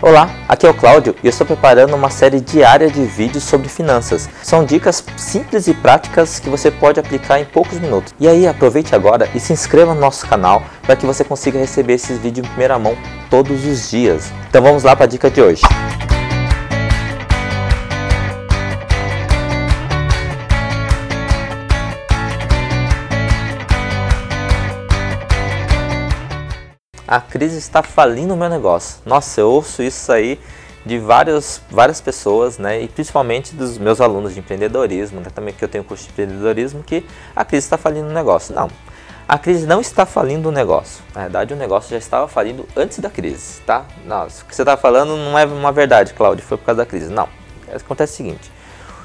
[0.00, 3.68] Olá, aqui é o Cláudio e eu estou preparando uma série diária de vídeos sobre
[3.68, 4.28] finanças.
[4.44, 8.14] São dicas simples e práticas que você pode aplicar em poucos minutos.
[8.20, 11.94] E aí, aproveite agora e se inscreva no nosso canal para que você consiga receber
[11.94, 12.96] esses vídeos em primeira mão
[13.28, 14.30] todos os dias.
[14.48, 15.62] Então vamos lá para a dica de hoje.
[27.08, 29.00] A crise está falindo o meu negócio.
[29.06, 30.38] Nossa, eu ouço isso aí
[30.84, 35.64] de várias, várias pessoas, né, e principalmente dos meus alunos de empreendedorismo, né, também que
[35.64, 38.54] eu tenho curso de empreendedorismo, que a crise está falindo o negócio.
[38.54, 38.70] Não,
[39.26, 41.02] a crise não está falindo o negócio.
[41.14, 43.86] Na verdade, o negócio já estava falindo antes da crise, tá?
[44.06, 46.86] Nossa, o que você está falando não é uma verdade, Cláudio, foi por causa da
[46.86, 47.10] crise.
[47.10, 47.28] Não,
[47.74, 48.52] acontece o seguinte,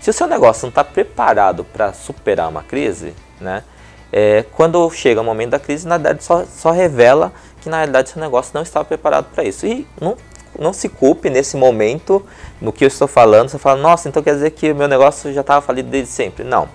[0.00, 3.64] se o seu negócio não está preparado para superar uma crise, né,
[4.12, 7.32] é, quando chega o momento da crise, na verdade só, só revela
[7.66, 9.66] que na realidade seu negócio não estava preparado para isso.
[9.66, 10.16] E não,
[10.56, 12.24] não se culpe nesse momento
[12.60, 13.48] no que eu estou falando.
[13.48, 16.44] Você fala, nossa, então quer dizer que meu negócio já estava falido desde sempre.
[16.44, 16.68] Não.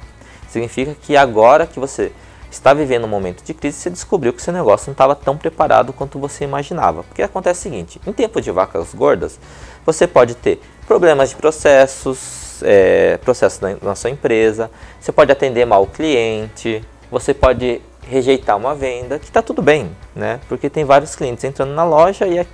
[0.49, 2.11] Significa que agora que você
[2.51, 5.93] está vivendo um momento de crise, você descobriu que seu negócio não estava tão preparado
[5.93, 7.03] quanto você imaginava.
[7.03, 9.39] Porque acontece o seguinte: em tempo de vacas gordas,
[9.85, 15.63] você pode ter problemas de processos, é, processos na, na sua empresa, você pode atender
[15.66, 20.39] mal o cliente, você pode rejeitar uma venda, que está tudo bem, né?
[20.47, 22.45] Porque tem vários clientes entrando na loja e,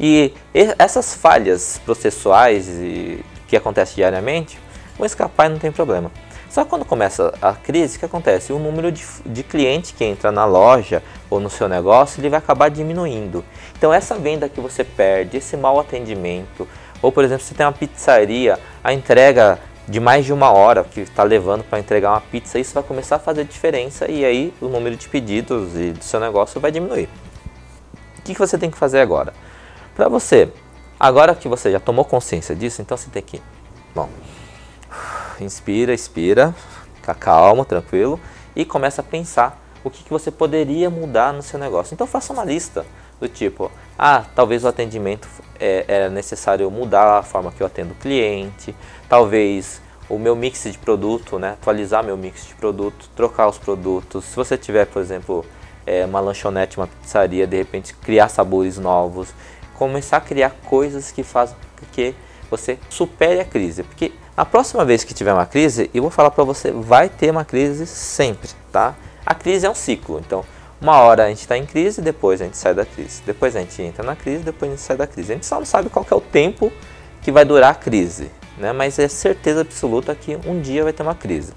[0.00, 0.32] e
[0.78, 4.58] essas falhas processuais e, que acontecem diariamente
[4.96, 6.10] vão escapar e não tem problema.
[6.48, 8.52] Só quando começa a crise, o que acontece?
[8.52, 12.38] O número de, de clientes que entra na loja ou no seu negócio, ele vai
[12.38, 13.44] acabar diminuindo.
[13.76, 16.68] Então essa venda que você perde, esse mau atendimento,
[17.02, 21.00] ou por exemplo, você tem uma pizzaria, a entrega de mais de uma hora que
[21.00, 24.68] está levando para entregar uma pizza, isso vai começar a fazer diferença e aí o
[24.68, 27.08] número de pedidos e do seu negócio vai diminuir.
[28.18, 29.34] O que, que você tem que fazer agora?
[29.94, 30.50] Para você,
[30.98, 33.42] agora que você já tomou consciência disso, então você tem que,
[33.94, 34.08] bom,
[35.40, 36.54] inspira, expira,
[36.94, 38.18] fica calmo, tranquilo
[38.56, 41.94] e começa a pensar o que, que você poderia mudar no seu negócio.
[41.94, 42.84] Então faça uma lista
[43.20, 45.28] do tipo, ah, talvez o atendimento
[45.60, 48.74] é, é necessário mudar a forma que eu atendo o cliente,
[49.08, 54.24] talvez o meu mix de produto, né, atualizar meu mix de produto, trocar os produtos.
[54.24, 55.44] Se você tiver, por exemplo,
[55.86, 59.28] é, uma lanchonete, uma pizzaria, de repente criar sabores novos,
[59.74, 61.56] começar a criar coisas que fazem
[61.92, 62.14] que
[62.50, 66.30] você supere a crise, porque a próxima vez que tiver uma crise, eu vou falar
[66.30, 68.94] para você, vai ter uma crise sempre, tá?
[69.26, 70.44] A crise é um ciclo, então
[70.80, 73.22] uma hora a gente está em crise, depois a gente sai da crise.
[73.24, 75.32] Depois a gente entra na crise, depois a gente sai da crise.
[75.32, 76.70] A gente só não sabe qual é o tempo
[77.22, 78.70] que vai durar a crise, né?
[78.72, 81.54] mas é certeza absoluta que um dia vai ter uma crise.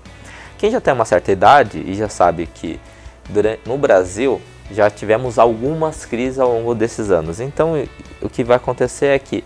[0.57, 2.79] Quem já tem uma certa idade e já sabe que
[3.29, 4.41] durante, no Brasil
[4.71, 7.41] já tivemos algumas crises ao longo desses anos.
[7.41, 7.73] Então
[8.21, 9.43] o que vai acontecer é que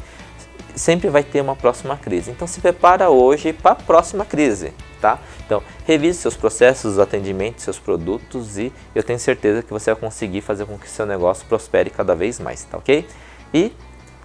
[0.75, 2.31] sempre vai ter uma próxima crise.
[2.31, 5.19] Então se prepara hoje para a próxima crise tá?
[5.45, 10.41] Então, revise seus processos, atendimentos, seus produtos e eu tenho certeza que você vai conseguir
[10.41, 13.05] fazer com que seu negócio prospere cada vez mais, tá ok?
[13.53, 13.73] E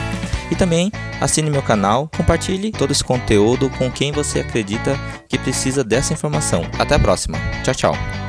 [0.51, 4.97] E também assine meu canal, compartilhe todo esse conteúdo com quem você acredita
[5.29, 6.63] que precisa dessa informação.
[6.79, 7.39] Até a próxima.
[7.65, 8.28] Tchau, tchau.